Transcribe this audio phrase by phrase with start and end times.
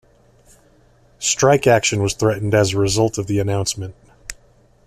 [1.19, 3.93] Strike action was threatened as a result of the announcement.